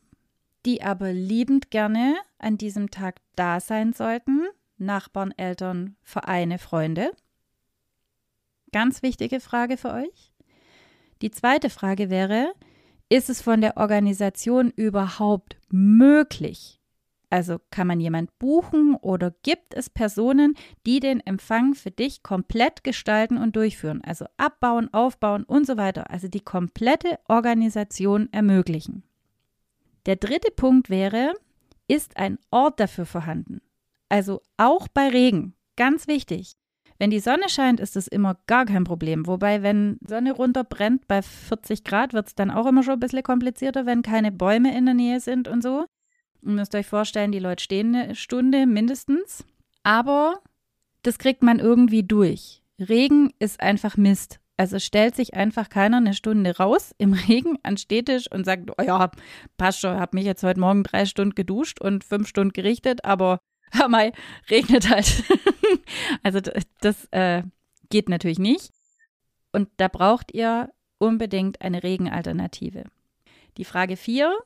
die 0.64 0.82
aber 0.82 1.12
liebend 1.12 1.70
gerne 1.70 2.16
an 2.38 2.58
diesem 2.58 2.90
Tag 2.90 3.20
da 3.34 3.60
sein 3.60 3.92
sollten? 3.92 4.46
Nachbarn, 4.78 5.32
Eltern, 5.36 5.96
Vereine, 6.02 6.58
Freunde? 6.58 7.12
Ganz 8.72 9.02
wichtige 9.02 9.40
Frage 9.40 9.76
für 9.76 9.92
euch. 9.92 10.32
Die 11.22 11.30
zweite 11.30 11.70
Frage 11.70 12.10
wäre, 12.10 12.52
ist 13.08 13.30
es 13.30 13.40
von 13.40 13.60
der 13.60 13.76
Organisation 13.76 14.70
überhaupt 14.70 15.56
möglich? 15.70 16.80
Also 17.28 17.58
kann 17.70 17.88
man 17.88 18.00
jemand 18.00 18.38
buchen 18.38 18.94
oder 18.94 19.34
gibt 19.42 19.74
es 19.74 19.90
Personen, 19.90 20.54
die 20.86 21.00
den 21.00 21.20
Empfang 21.20 21.74
für 21.74 21.90
dich 21.90 22.22
komplett 22.22 22.84
gestalten 22.84 23.36
und 23.36 23.56
durchführen? 23.56 24.00
Also 24.04 24.26
abbauen, 24.36 24.92
aufbauen 24.94 25.44
und 25.44 25.66
so 25.66 25.76
weiter. 25.76 26.10
Also 26.10 26.28
die 26.28 26.40
komplette 26.40 27.18
Organisation 27.28 28.32
ermöglichen. 28.32 29.02
Der 30.06 30.16
dritte 30.16 30.52
Punkt 30.52 30.88
wäre, 30.88 31.34
ist 31.88 32.16
ein 32.16 32.38
Ort 32.50 32.78
dafür 32.78 33.06
vorhanden? 33.06 33.60
Also 34.08 34.40
auch 34.56 34.86
bei 34.86 35.08
Regen, 35.08 35.54
ganz 35.76 36.06
wichtig. 36.06 36.56
Wenn 36.98 37.10
die 37.10 37.20
Sonne 37.20 37.48
scheint, 37.48 37.80
ist 37.80 37.96
es 37.96 38.08
immer 38.08 38.38
gar 38.46 38.64
kein 38.64 38.84
Problem. 38.84 39.26
Wobei, 39.26 39.62
wenn 39.62 39.98
Sonne 40.06 40.32
runterbrennt 40.32 41.06
bei 41.06 41.22
40 41.22 41.84
Grad, 41.84 42.12
wird 42.12 42.28
es 42.28 42.34
dann 42.34 42.50
auch 42.50 42.66
immer 42.66 42.82
schon 42.82 42.94
ein 42.94 43.00
bisschen 43.00 43.22
komplizierter, 43.22 43.86
wenn 43.86 44.02
keine 44.02 44.32
Bäume 44.32 44.76
in 44.76 44.86
der 44.86 44.94
Nähe 44.94 45.20
sind 45.20 45.48
und 45.48 45.62
so. 45.62 45.84
Ihr 46.42 46.52
müsst 46.52 46.74
euch 46.74 46.86
vorstellen, 46.86 47.32
die 47.32 47.38
Leute 47.38 47.62
stehen 47.62 47.94
eine 47.94 48.14
Stunde 48.14 48.66
mindestens. 48.66 49.44
Aber 49.82 50.40
das 51.02 51.18
kriegt 51.18 51.42
man 51.42 51.58
irgendwie 51.58 52.02
durch. 52.02 52.62
Regen 52.78 53.30
ist 53.38 53.60
einfach 53.60 53.96
Mist. 53.96 54.40
Also 54.56 54.78
stellt 54.78 55.14
sich 55.14 55.34
einfach 55.34 55.68
keiner 55.68 55.98
eine 55.98 56.14
Stunde 56.14 56.56
raus 56.56 56.94
im 56.98 57.12
Regen 57.28 57.58
an 57.62 57.76
Städtisch 57.76 58.30
und 58.30 58.44
sagt, 58.44 58.70
oh 58.76 58.82
ja, 58.82 59.10
passt 59.58 59.80
schon, 59.80 59.98
hab 60.00 60.14
mich 60.14 60.24
jetzt 60.24 60.42
heute 60.42 60.60
Morgen 60.60 60.82
drei 60.82 61.04
Stunden 61.04 61.34
geduscht 61.34 61.80
und 61.80 62.04
fünf 62.04 62.26
Stunden 62.26 62.52
gerichtet, 62.52 63.04
aber 63.04 63.38
hör 63.72 63.88
mal, 63.88 64.12
regnet 64.50 64.88
halt. 64.88 65.24
also 66.22 66.40
das 66.80 67.06
äh, 67.10 67.42
geht 67.88 68.08
natürlich 68.08 68.38
nicht. 68.38 68.72
Und 69.52 69.68
da 69.78 69.88
braucht 69.88 70.32
ihr 70.34 70.70
unbedingt 70.98 71.60
eine 71.62 71.82
Regenalternative. 71.82 72.84
Die 73.56 73.64
Frage 73.64 73.96
4, 73.96 74.36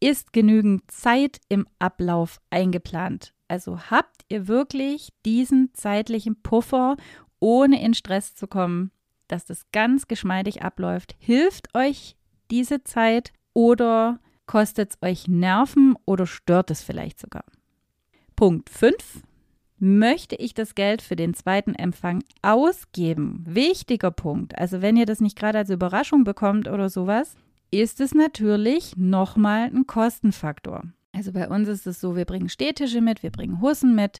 ist 0.00 0.32
genügend 0.32 0.90
Zeit 0.90 1.40
im 1.48 1.66
Ablauf 1.78 2.40
eingeplant? 2.50 3.34
Also 3.46 3.78
habt 3.90 4.24
ihr 4.28 4.48
wirklich 4.48 5.10
diesen 5.24 5.72
zeitlichen 5.74 6.42
Puffer, 6.42 6.96
ohne 7.38 7.80
in 7.80 7.94
Stress 7.94 8.34
zu 8.34 8.48
kommen, 8.48 8.90
dass 9.28 9.44
das 9.44 9.70
ganz 9.70 10.08
geschmeidig 10.08 10.62
abläuft? 10.62 11.14
Hilft 11.18 11.74
euch 11.76 12.16
diese 12.50 12.82
Zeit 12.82 13.32
oder 13.54 14.18
kostet 14.46 14.90
es 14.90 15.02
euch 15.02 15.28
Nerven 15.28 15.96
oder 16.04 16.26
stört 16.26 16.70
es 16.70 16.82
vielleicht 16.82 17.20
sogar? 17.20 17.44
Punkt 18.34 18.70
5. 18.70 19.22
Möchte 19.84 20.36
ich 20.36 20.54
das 20.54 20.76
Geld 20.76 21.02
für 21.02 21.16
den 21.16 21.34
zweiten 21.34 21.74
Empfang 21.74 22.22
ausgeben? 22.40 23.42
Wichtiger 23.48 24.12
Punkt. 24.12 24.56
Also 24.56 24.80
wenn 24.80 24.96
ihr 24.96 25.06
das 25.06 25.20
nicht 25.20 25.36
gerade 25.36 25.58
als 25.58 25.70
Überraschung 25.70 26.22
bekommt 26.22 26.68
oder 26.68 26.88
sowas, 26.88 27.34
ist 27.72 28.00
es 28.00 28.14
natürlich 28.14 28.96
nochmal 28.96 29.62
ein 29.74 29.88
Kostenfaktor. 29.88 30.84
Also 31.12 31.32
bei 31.32 31.48
uns 31.48 31.66
ist 31.66 31.88
es 31.88 32.00
so, 32.00 32.14
wir 32.14 32.26
bringen 32.26 32.48
Städtische 32.48 33.00
mit, 33.00 33.24
wir 33.24 33.32
bringen 33.32 33.60
Hussen 33.60 33.96
mit, 33.96 34.18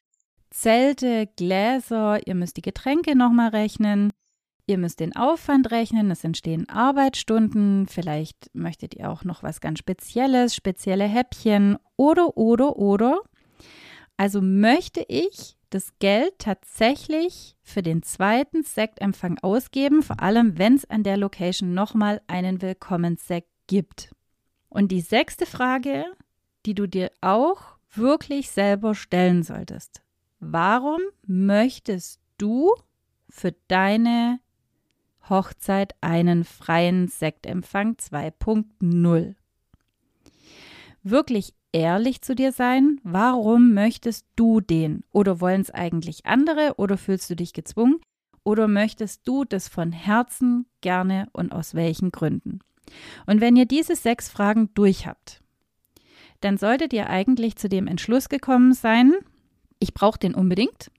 Zelte, 0.49 1.29
Gläser, 1.37 2.27
ihr 2.27 2.35
müsst 2.35 2.57
die 2.57 2.61
Getränke 2.61 3.15
nochmal 3.15 3.51
rechnen, 3.51 4.11
ihr 4.67 4.77
müsst 4.77 4.99
den 4.99 5.15
Aufwand 5.15 5.71
rechnen, 5.71 6.11
es 6.11 6.25
entstehen 6.25 6.67
Arbeitsstunden, 6.67 7.87
vielleicht 7.87 8.53
möchtet 8.53 8.95
ihr 8.95 9.09
auch 9.09 9.23
noch 9.23 9.43
was 9.43 9.61
ganz 9.61 9.79
Spezielles, 9.79 10.55
spezielle 10.55 11.05
Häppchen 11.05 11.77
oder, 11.95 12.35
oder, 12.35 12.75
oder. 12.75 13.21
Also 14.17 14.41
möchte 14.41 15.03
ich 15.07 15.57
das 15.69 15.97
Geld 15.97 16.37
tatsächlich 16.37 17.55
für 17.63 17.81
den 17.81 18.03
zweiten 18.03 18.63
Sektempfang 18.63 19.39
ausgeben, 19.39 20.03
vor 20.03 20.21
allem 20.21 20.57
wenn 20.59 20.75
es 20.75 20.85
an 20.85 21.03
der 21.03 21.17
Location 21.17 21.73
nochmal 21.73 22.21
einen 22.27 22.61
Willkommenssekt 22.61 23.49
gibt. 23.67 24.13
Und 24.69 24.91
die 24.91 25.01
sechste 25.01 25.45
Frage, 25.45 26.05
die 26.65 26.75
du 26.75 26.87
dir 26.87 27.11
auch 27.21 27.77
wirklich 27.91 28.51
selber 28.51 28.95
stellen 28.95 29.43
solltest. 29.43 30.01
Warum 30.39 30.99
möchtest 31.25 32.19
du 32.37 32.73
für 33.29 33.53
deine 33.67 34.39
Hochzeit 35.29 35.95
einen 36.01 36.43
freien 36.43 37.07
Sektempfang 37.07 37.93
2.0? 37.93 39.35
Wirklich 41.01 41.53
ehrlich 41.73 42.21
zu 42.21 42.35
dir 42.35 42.53
sein? 42.53 43.01
Warum 43.03 43.73
möchtest 43.73 44.25
du 44.37 44.61
den? 44.61 45.03
Oder 45.11 45.41
wollen 45.41 45.61
es 45.61 45.71
eigentlich 45.71 46.25
andere? 46.25 46.75
Oder 46.77 46.97
fühlst 46.97 47.29
du 47.29 47.35
dich 47.35 47.51
gezwungen? 47.51 47.99
Oder 48.43 48.67
möchtest 48.67 49.27
du 49.27 49.43
das 49.43 49.67
von 49.67 49.91
Herzen 49.91 50.65
gerne 50.81 51.27
und 51.33 51.51
aus 51.51 51.75
welchen 51.75 52.11
Gründen? 52.11 52.59
Und 53.25 53.41
wenn 53.41 53.55
ihr 53.55 53.65
diese 53.65 53.95
sechs 53.95 54.29
Fragen 54.29 54.69
durch 54.73 55.07
habt, 55.07 55.41
dann 56.41 56.57
solltet 56.57 56.93
ihr 56.93 57.09
eigentlich 57.09 57.55
zu 57.55 57.69
dem 57.69 57.87
Entschluss 57.87 58.29
gekommen 58.29 58.73
sein, 58.73 59.13
ich 59.79 59.93
brauche 59.93 60.19
den 60.19 60.35
unbedingt 60.35 60.91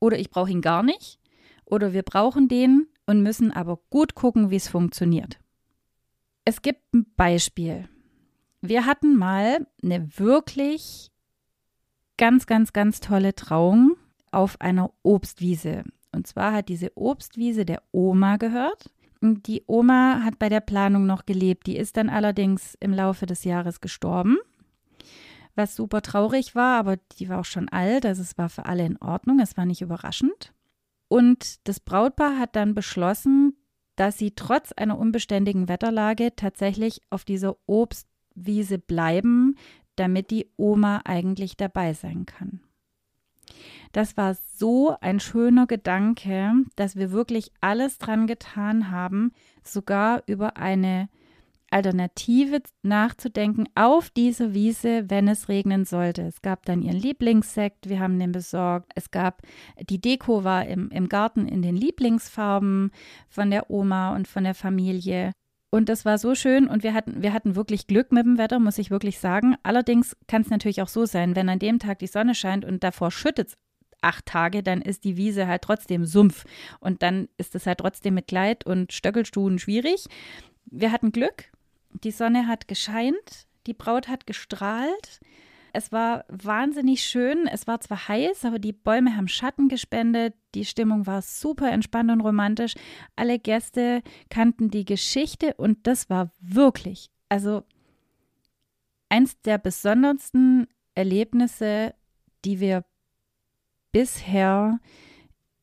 oder 0.00 0.18
ich 0.18 0.30
brauche 0.30 0.50
ihn 0.50 0.62
gar 0.62 0.82
nicht 0.82 1.18
oder 1.64 1.92
wir 1.92 2.02
brauchen 2.02 2.48
den 2.48 2.86
und 3.06 3.22
müssen 3.22 3.52
aber 3.52 3.78
gut 3.90 4.14
gucken, 4.14 4.50
wie 4.50 4.56
es 4.56 4.68
funktioniert. 4.68 5.38
Es 6.44 6.62
gibt 6.62 6.94
ein 6.94 7.06
Beispiel. 7.16 7.88
Wir 8.60 8.86
hatten 8.86 9.16
mal 9.16 9.66
eine 9.82 10.08
wirklich 10.18 11.10
ganz, 12.16 12.46
ganz, 12.46 12.72
ganz 12.72 13.00
tolle 13.00 13.34
Trauung 13.34 13.96
auf 14.30 14.60
einer 14.60 14.90
Obstwiese. 15.02 15.84
Und 16.12 16.26
zwar 16.26 16.52
hat 16.52 16.68
diese 16.68 16.96
Obstwiese 16.96 17.64
der 17.64 17.82
Oma 17.92 18.36
gehört. 18.36 18.90
Und 19.20 19.46
die 19.46 19.62
Oma 19.66 20.22
hat 20.22 20.38
bei 20.38 20.48
der 20.48 20.60
Planung 20.60 21.06
noch 21.06 21.26
gelebt. 21.26 21.66
Die 21.66 21.76
ist 21.76 21.96
dann 21.96 22.08
allerdings 22.08 22.76
im 22.80 22.92
Laufe 22.92 23.26
des 23.26 23.44
Jahres 23.44 23.80
gestorben, 23.80 24.38
was 25.54 25.74
super 25.74 26.02
traurig 26.02 26.54
war, 26.54 26.78
aber 26.78 26.96
die 27.18 27.28
war 27.28 27.40
auch 27.40 27.46
schon 27.46 27.68
alt, 27.70 28.04
also 28.04 28.20
es 28.20 28.36
war 28.36 28.50
für 28.50 28.66
alle 28.66 28.84
in 28.84 28.98
Ordnung, 28.98 29.40
es 29.40 29.56
war 29.56 29.64
nicht 29.64 29.80
überraschend. 29.80 30.52
Und 31.08 31.66
das 31.66 31.80
Brautpaar 31.80 32.38
hat 32.38 32.56
dann 32.56 32.74
beschlossen, 32.74 33.56
dass 33.96 34.18
sie 34.18 34.32
trotz 34.32 34.72
einer 34.72 34.98
unbeständigen 34.98 35.68
Wetterlage 35.68 36.36
tatsächlich 36.36 37.00
auf 37.08 37.24
dieser 37.24 37.56
Obst 37.66 38.06
Wiese 38.36 38.78
bleiben, 38.78 39.56
damit 39.96 40.30
die 40.30 40.48
Oma 40.56 41.00
eigentlich 41.04 41.56
dabei 41.56 41.94
sein 41.94 42.26
kann. 42.26 42.60
Das 43.92 44.16
war 44.16 44.36
so 44.56 44.96
ein 45.00 45.20
schöner 45.20 45.66
Gedanke, 45.66 46.52
dass 46.76 46.96
wir 46.96 47.12
wirklich 47.12 47.50
alles 47.60 47.98
dran 47.98 48.26
getan 48.26 48.90
haben, 48.90 49.32
sogar 49.62 50.22
über 50.26 50.56
eine 50.56 51.08
Alternative 51.70 52.62
nachzudenken 52.82 53.68
auf 53.74 54.10
diese 54.10 54.54
Wiese, 54.54 55.10
wenn 55.10 55.28
es 55.28 55.48
regnen 55.48 55.84
sollte. 55.84 56.22
Es 56.22 56.40
gab 56.42 56.64
dann 56.64 56.82
ihren 56.82 56.96
Lieblingssekt, 56.96 57.88
wir 57.88 58.00
haben 58.00 58.18
den 58.18 58.32
besorgt. 58.32 58.92
Es 58.94 59.10
gab, 59.10 59.42
die 59.90 60.00
Deko 60.00 60.44
war 60.44 60.66
im, 60.66 60.90
im 60.90 61.08
Garten 61.08 61.46
in 61.46 61.62
den 61.62 61.76
Lieblingsfarben 61.76 62.92
von 63.28 63.50
der 63.50 63.70
Oma 63.70 64.14
und 64.14 64.28
von 64.28 64.44
der 64.44 64.54
Familie. 64.54 65.32
Und 65.76 65.90
das 65.90 66.06
war 66.06 66.16
so 66.16 66.34
schön 66.34 66.68
und 66.68 66.82
wir 66.84 66.94
hatten, 66.94 67.22
wir 67.22 67.34
hatten 67.34 67.54
wirklich 67.54 67.86
Glück 67.86 68.10
mit 68.10 68.24
dem 68.24 68.38
Wetter, 68.38 68.58
muss 68.58 68.78
ich 68.78 68.90
wirklich 68.90 69.18
sagen. 69.18 69.56
Allerdings 69.62 70.16
kann 70.26 70.40
es 70.40 70.48
natürlich 70.48 70.80
auch 70.80 70.88
so 70.88 71.04
sein, 71.04 71.36
wenn 71.36 71.50
an 71.50 71.58
dem 71.58 71.78
Tag 71.78 71.98
die 71.98 72.06
Sonne 72.06 72.34
scheint 72.34 72.64
und 72.64 72.82
davor 72.82 73.10
schüttet 73.10 73.48
es 73.48 73.58
acht 74.00 74.24
Tage, 74.24 74.62
dann 74.62 74.80
ist 74.80 75.04
die 75.04 75.18
Wiese 75.18 75.46
halt 75.46 75.60
trotzdem 75.60 76.06
Sumpf. 76.06 76.46
Und 76.80 77.02
dann 77.02 77.28
ist 77.36 77.54
es 77.54 77.66
halt 77.66 77.76
trotzdem 77.80 78.14
mit 78.14 78.26
Kleid 78.26 78.64
und 78.64 78.94
Stöckelstuhen 78.94 79.58
schwierig. 79.58 80.06
Wir 80.64 80.92
hatten 80.92 81.12
Glück. 81.12 81.50
Die 81.92 82.10
Sonne 82.10 82.46
hat 82.46 82.68
gescheint, 82.68 83.46
die 83.66 83.74
Braut 83.74 84.08
hat 84.08 84.26
gestrahlt. 84.26 85.20
Es 85.76 85.92
war 85.92 86.24
wahnsinnig 86.28 87.02
schön. 87.02 87.46
Es 87.46 87.66
war 87.66 87.80
zwar 87.82 88.08
heiß, 88.08 88.46
aber 88.46 88.58
die 88.58 88.72
Bäume 88.72 89.14
haben 89.14 89.28
Schatten 89.28 89.68
gespendet. 89.68 90.34
Die 90.54 90.64
Stimmung 90.64 91.06
war 91.06 91.20
super 91.20 91.70
entspannt 91.70 92.10
und 92.10 92.22
romantisch. 92.22 92.72
Alle 93.14 93.38
Gäste 93.38 94.02
kannten 94.30 94.70
die 94.70 94.86
Geschichte 94.86 95.52
und 95.58 95.86
das 95.86 96.08
war 96.08 96.30
wirklich, 96.40 97.10
also 97.28 97.62
eins 99.10 99.38
der 99.42 99.58
besondersten 99.58 100.66
Erlebnisse, 100.94 101.94
die 102.46 102.58
wir 102.58 102.86
bisher 103.92 104.80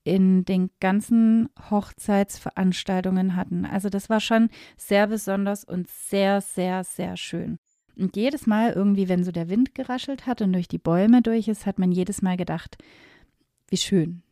in 0.04 0.46
den 0.46 0.70
ganzen 0.80 1.50
Hochzeitsveranstaltungen 1.72 3.36
hatten. 3.36 3.66
Also 3.66 3.90
das 3.90 4.12
war 4.12 4.20
schon 4.20 4.52
sehr 4.78 5.08
besonders 5.08 5.64
und 5.64 5.90
sehr, 5.90 6.40
sehr, 6.42 6.84
sehr 6.84 7.18
schön. 7.18 7.58
Und 7.98 8.16
jedes 8.16 8.48
Mal 8.48 8.72
irgendwie, 8.74 9.10
wenn 9.10 9.24
so 9.24 9.32
der 9.32 9.50
Wind 9.50 9.76
geraschelt 9.76 10.26
hat 10.26 10.42
und 10.42 10.54
durch 10.54 10.68
die 10.68 10.80
Bäume 10.80 11.22
durch 11.22 11.48
ist, 11.48 11.66
hat 11.66 11.80
man 11.80 11.92
jedes 11.92 12.22
Mal 12.22 12.38
gedacht, 12.38 12.78
wie 13.70 13.78
schön. 13.78 14.24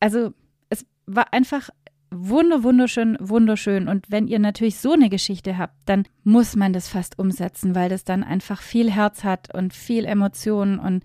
Also 0.00 0.32
es 0.68 0.84
war 1.06 1.32
einfach 1.32 1.70
wunder, 2.10 2.62
wunderschön, 2.62 3.16
wunderschön. 3.20 3.88
Und 3.88 4.10
wenn 4.10 4.26
ihr 4.26 4.38
natürlich 4.38 4.78
so 4.78 4.92
eine 4.92 5.08
Geschichte 5.08 5.58
habt, 5.58 5.76
dann 5.86 6.04
muss 6.24 6.56
man 6.56 6.72
das 6.72 6.88
fast 6.88 7.18
umsetzen, 7.18 7.74
weil 7.74 7.88
das 7.88 8.04
dann 8.04 8.24
einfach 8.24 8.62
viel 8.62 8.90
Herz 8.90 9.24
hat 9.24 9.54
und 9.54 9.72
viel 9.72 10.04
Emotionen. 10.04 10.78
Und 10.78 11.04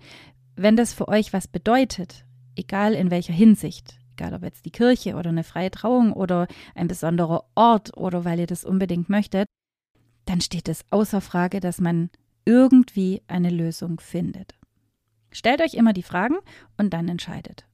wenn 0.56 0.76
das 0.76 0.92
für 0.92 1.08
euch 1.08 1.32
was 1.32 1.48
bedeutet, 1.48 2.24
egal 2.56 2.94
in 2.94 3.10
welcher 3.10 3.32
Hinsicht, 3.32 3.98
egal 4.12 4.34
ob 4.34 4.42
jetzt 4.42 4.64
die 4.64 4.72
Kirche 4.72 5.14
oder 5.14 5.30
eine 5.30 5.44
freie 5.44 5.70
Trauung 5.70 6.12
oder 6.12 6.48
ein 6.74 6.88
besonderer 6.88 7.44
Ort 7.54 7.96
oder 7.96 8.24
weil 8.24 8.40
ihr 8.40 8.46
das 8.46 8.64
unbedingt 8.64 9.08
möchtet, 9.08 9.46
dann 10.26 10.40
steht 10.40 10.68
es 10.68 10.84
außer 10.90 11.20
Frage, 11.20 11.60
dass 11.60 11.80
man 11.80 12.10
irgendwie 12.44 13.22
eine 13.26 13.50
Lösung 13.50 14.00
findet. 14.00 14.54
Stellt 15.32 15.60
euch 15.60 15.74
immer 15.74 15.92
die 15.92 16.02
Fragen 16.02 16.36
und 16.76 16.92
dann 16.92 17.08
entscheidet. 17.08 17.66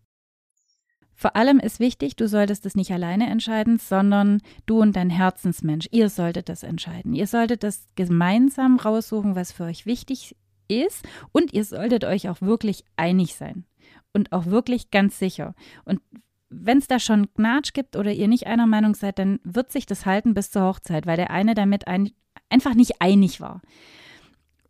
Vor 1.15 1.37
allem 1.37 1.61
ist 1.61 1.79
wichtig, 1.79 2.17
du 2.17 2.27
solltest 2.27 2.67
es 2.67 2.75
nicht 2.75 2.91
alleine 2.91 3.31
entscheiden, 3.31 3.79
sondern 3.79 4.41
du 4.67 4.81
und 4.81 4.97
dein 4.97 5.11
Herzensmensch, 5.11 5.89
ihr 5.93 6.09
solltet 6.09 6.49
das 6.49 6.65
entscheiden. 6.65 7.15
Ihr 7.15 7.27
solltet 7.27 7.63
das 7.63 7.87
gemeinsam 7.95 8.77
raussuchen, 8.77 9.37
was 9.37 9.53
für 9.53 9.65
euch 9.65 9.87
wichtig 9.87 10.35
ist 10.67 11.07
und 11.31 11.53
ihr 11.53 11.65
solltet 11.65 12.05
euch 12.05 12.29
auch 12.29 12.41
wirklich 12.41 12.85
einig 12.97 13.37
sein 13.37 13.65
und 14.13 14.33
auch 14.33 14.47
wirklich 14.47 14.91
ganz 14.91 15.19
sicher. 15.19 15.55
Und 15.85 16.01
wenn 16.49 16.79
es 16.79 16.87
da 16.87 16.99
schon 16.99 17.29
Gnatsch 17.35 17.73
gibt 17.73 17.97
oder 17.97 18.13
ihr 18.13 18.29
nicht 18.29 18.47
einer 18.47 18.67
Meinung 18.67 18.95
seid, 18.95 19.19
dann 19.19 19.39
wird 19.45 19.73
sich 19.73 19.87
das 19.87 20.07
halten 20.07 20.35
bis 20.35 20.51
zur 20.51 20.63
Hochzeit, 20.63 21.07
weil 21.07 21.17
der 21.17 21.31
eine 21.31 21.55
damit 21.55 21.87
ein, 21.87 22.11
einfach 22.53 22.75
nicht 22.75 23.01
einig 23.01 23.41
war. 23.41 23.63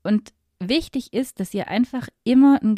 Und 0.03 0.33
wichtig 0.59 1.13
ist, 1.13 1.41
dass 1.41 1.55
ihr 1.55 1.69
einfach 1.69 2.09
immer 2.25 2.61
ein 2.63 2.77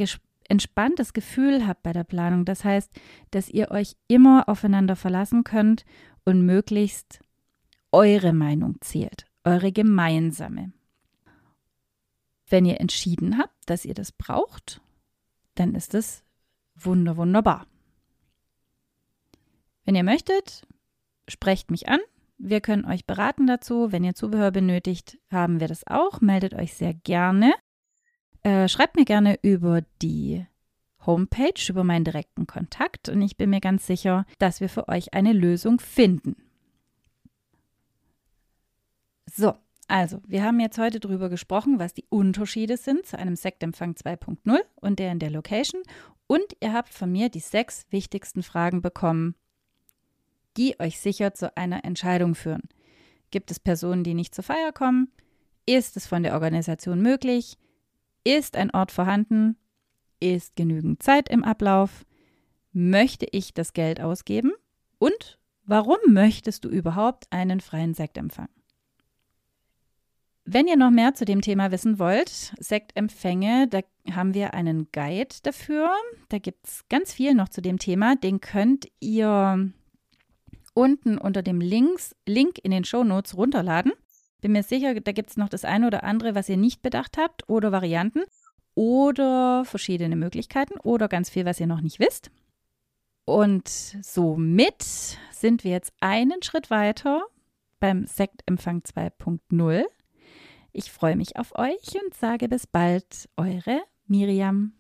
entspanntes 0.49 1.13
Gefühl 1.13 1.67
habt 1.67 1.83
bei 1.83 1.93
der 1.93 2.05
Planung. 2.05 2.45
Das 2.45 2.65
heißt, 2.65 2.91
dass 3.31 3.49
ihr 3.49 3.71
euch 3.71 3.97
immer 4.09 4.49
aufeinander 4.49 4.97
verlassen 4.97 5.45
könnt 5.45 5.85
und 6.25 6.45
möglichst 6.45 7.21
eure 7.93 8.33
Meinung 8.33 8.77
zählt, 8.81 9.27
eure 9.45 9.73
gemeinsame. 9.73 10.73
Wenn 12.49 12.67
ihr 12.67 12.81
entschieden 12.81 13.39
habt, 13.39 13.55
dass 13.67 13.85
ihr 13.85 13.95
das 13.95 14.13
braucht, 14.13 14.81
dann 15.55 15.75
ist 15.75 15.95
es 15.95 16.25
wunder 16.75 17.17
wunderbar. 17.17 17.67
Wenn 19.85 19.95
ihr 19.95 20.05
möchtet, 20.05 20.67
sprecht 21.29 21.71
mich 21.71 21.89
an. 21.89 22.01
Wir 22.47 22.61
können 22.61 22.85
euch 22.85 23.07
beraten 23.07 23.47
dazu. 23.47 23.91
Wenn 23.91 24.05
ihr 24.05 24.15
Zubehör 24.15 24.51
benötigt, 24.51 25.19
haben 25.31 25.61
wir 25.61 25.67
das 25.67 25.87
auch. 25.87 26.21
Meldet 26.21 26.53
euch 26.53 26.75
sehr 26.75 26.93
gerne. 26.93 27.55
Äh, 28.43 28.69
schreibt 28.69 28.97
mir 28.97 29.07
gerne 29.07 29.39
über 29.41 29.81
die 30.03 30.45
Homepage, 31.07 31.55
über 31.71 31.85
meinen 31.85 32.05
direkten 32.05 32.47
Kontakt 32.47 33.09
und 33.09 33.23
ich 33.23 33.39
bin 33.39 33.49
mir 33.49 33.61
ganz 33.61 33.87
sicher, 33.87 34.27
dass 34.39 34.61
wir 34.61 34.69
für 34.69 34.89
euch 34.89 35.15
eine 35.15 35.33
Lösung 35.33 35.81
finden. 35.81 36.37
So, 39.25 39.55
also, 39.89 40.21
wir 40.27 40.45
haben 40.45 40.61
jetzt 40.61 40.77
heute 40.77 41.01
darüber 41.01 41.31
gesprochen, 41.31 41.79
was 41.79 41.95
die 41.95 42.05
Unterschiede 42.11 42.77
sind 42.77 43.07
zu 43.07 43.19
einem 43.19 43.37
Sektempfang 43.37 43.93
2.0 43.93 44.59
und 44.77 44.99
der 44.99 45.13
in 45.13 45.19
der 45.19 45.31
Location. 45.31 45.81
Und 46.27 46.45
ihr 46.61 46.75
habt 46.75 46.93
von 46.93 47.11
mir 47.11 47.31
die 47.31 47.41
sechs 47.41 47.87
wichtigsten 47.89 48.43
Fragen 48.43 48.83
bekommen, 48.83 49.35
die 50.57 50.79
euch 50.81 51.01
sicher 51.01 51.35
zu 51.35 51.57
einer 51.57 51.85
Entscheidung 51.85 52.35
führen. 52.35 52.69
Gibt 53.31 53.51
es 53.51 53.59
Personen, 53.59 54.05
die 54.05 54.15
nicht 54.15 54.35
zur 54.35 54.45
Feier 54.45 54.73
kommen? 54.73 55.09
Ist 55.67 55.97
es 55.97 56.07
von 56.07 56.23
der 56.23 56.35
Organisation 56.35 57.01
möglich? 57.01 57.59
Ist 58.23 58.57
ein 58.57 58.71
Ort 58.71 58.93
vorhanden? 58.93 59.57
Ist 60.21 60.57
genügend 60.57 61.03
Zeit 61.03 61.29
im 61.29 61.45
Ablauf? 61.45 62.05
Möchte 62.73 63.27
ich 63.31 63.55
das 63.55 63.73
Geld 63.73 64.01
ausgeben? 64.01 64.53
Und 64.99 65.39
warum 65.65 65.99
möchtest 66.09 66.65
du 66.65 66.69
überhaupt 66.69 67.27
einen 67.31 67.61
freien 67.61 67.95
Sektempfang? 67.95 68.49
Wenn 70.47 70.67
ihr 70.67 70.77
noch 70.77 70.91
mehr 70.91 71.15
zu 71.15 71.25
dem 71.25 71.41
Thema 71.41 71.71
wissen 71.71 71.99
wollt, 71.99 72.55
Sektempfänge, 72.59 73.67
da 73.67 73.81
haben 74.13 74.35
wir 74.35 74.53
einen 74.53 74.89
Guide 74.93 75.35
dafür. 75.43 75.91
Da 76.29 76.39
gibt 76.39 76.67
es 76.67 76.85
ganz 76.91 77.15
viel 77.15 77.35
noch 77.35 77.49
zu 77.49 77.63
dem 77.63 77.79
Thema. 77.79 78.15
Den 78.15 78.41
könnt 78.43 78.87
ihr 79.01 79.73
unten 80.75 81.19
unter 81.19 81.43
dem 81.43 81.61
Links, 81.61 82.15
Link 82.27 82.59
in 82.63 82.71
den 82.71 82.85
Show 82.85 83.05
Notes 83.05 83.37
runterladen. 83.37 83.93
Bin 84.41 84.53
mir 84.53 84.63
sicher, 84.63 84.95
da 85.01 85.13
gibt 85.13 85.31
es 85.31 85.37
noch 85.37 85.49
das 85.49 85.65
eine 85.65 85.87
oder 85.87 86.05
andere, 86.05 86.35
was 86.35 86.49
ihr 86.49 86.57
nicht 86.57 86.83
bedacht 86.83 87.17
habt 87.17 87.49
oder 87.49 87.73
Varianten 87.73 88.23
oder 88.75 89.65
verschiedene 89.65 90.17
Möglichkeiten 90.17 90.79
oder 90.81 91.09
ganz 91.09 91.31
viel, 91.31 91.47
was 91.47 91.61
ihr 91.61 91.67
noch 91.67 91.81
nicht 91.81 92.01
wisst. 92.01 92.31
Und 93.25 93.69
somit 93.69 94.85
sind 95.31 95.65
wir 95.65 95.71
jetzt 95.71 95.95
einen 96.01 96.43
Schritt 96.43 96.71
weiter 96.71 97.23
beim 97.81 98.07
Sektempfang 98.07 98.81
2.0. 98.81 99.85
Ich 100.73 100.93
freue 100.93 101.17
mich 101.17 101.37
auf 101.37 101.57
euch 101.57 102.03
und 102.05 102.15
sage 102.15 102.49
bis 102.49 102.67
bald, 102.67 103.29
eure 103.37 103.83
Miriam. 104.07 104.73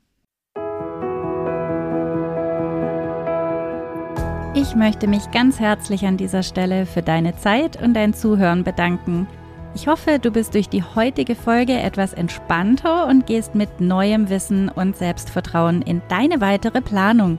Ich 4.66 4.74
möchte 4.74 5.06
mich 5.08 5.30
ganz 5.30 5.60
herzlich 5.60 6.06
an 6.06 6.16
dieser 6.16 6.42
Stelle 6.42 6.86
für 6.86 7.02
deine 7.02 7.36
Zeit 7.36 7.82
und 7.82 7.92
dein 7.92 8.14
Zuhören 8.14 8.64
bedanken. 8.64 9.26
Ich 9.74 9.88
hoffe, 9.88 10.18
du 10.18 10.30
bist 10.30 10.54
durch 10.54 10.70
die 10.70 10.82
heutige 10.82 11.34
Folge 11.34 11.74
etwas 11.74 12.14
entspannter 12.14 13.06
und 13.06 13.26
gehst 13.26 13.54
mit 13.54 13.82
neuem 13.82 14.30
Wissen 14.30 14.70
und 14.70 14.96
Selbstvertrauen 14.96 15.82
in 15.82 16.00
deine 16.08 16.40
weitere 16.40 16.80
Planung. 16.80 17.38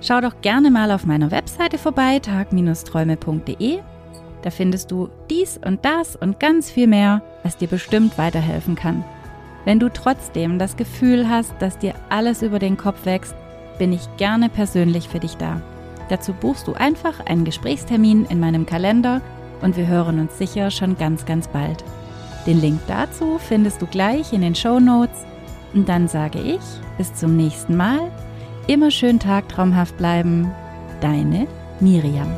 Schau 0.00 0.20
doch 0.20 0.42
gerne 0.42 0.70
mal 0.70 0.92
auf 0.92 1.04
meiner 1.04 1.32
Webseite 1.32 1.76
vorbei, 1.76 2.20
tag-träume.de. 2.20 3.80
Da 4.42 4.50
findest 4.50 4.92
du 4.92 5.08
dies 5.28 5.58
und 5.58 5.84
das 5.84 6.14
und 6.14 6.38
ganz 6.38 6.70
viel 6.70 6.86
mehr, 6.86 7.20
was 7.42 7.56
dir 7.56 7.68
bestimmt 7.68 8.16
weiterhelfen 8.16 8.76
kann. 8.76 9.04
Wenn 9.64 9.80
du 9.80 9.88
trotzdem 9.88 10.60
das 10.60 10.76
Gefühl 10.76 11.28
hast, 11.28 11.52
dass 11.58 11.78
dir 11.78 11.94
alles 12.10 12.42
über 12.42 12.60
den 12.60 12.76
Kopf 12.76 13.06
wächst, 13.06 13.34
bin 13.78 13.92
ich 13.92 14.08
gerne 14.18 14.48
persönlich 14.48 15.08
für 15.08 15.18
dich 15.18 15.36
da. 15.36 15.60
Dazu 16.10 16.34
buchst 16.34 16.66
du 16.66 16.74
einfach 16.74 17.24
einen 17.24 17.44
Gesprächstermin 17.44 18.26
in 18.26 18.40
meinem 18.40 18.66
Kalender 18.66 19.22
und 19.62 19.76
wir 19.76 19.86
hören 19.86 20.18
uns 20.18 20.36
sicher 20.36 20.70
schon 20.72 20.98
ganz, 20.98 21.24
ganz 21.24 21.46
bald. 21.46 21.84
Den 22.46 22.60
Link 22.60 22.80
dazu 22.88 23.38
findest 23.38 23.80
du 23.80 23.86
gleich 23.86 24.32
in 24.32 24.40
den 24.40 24.56
Show 24.56 24.80
Notes. 24.80 25.24
Und 25.72 25.88
dann 25.88 26.08
sage 26.08 26.40
ich, 26.40 26.60
bis 26.98 27.14
zum 27.14 27.36
nächsten 27.36 27.76
Mal. 27.76 28.10
Immer 28.66 28.90
schön 28.90 29.20
tagtraumhaft 29.20 29.96
bleiben. 29.98 30.50
Deine 31.00 31.46
Miriam. 31.78 32.28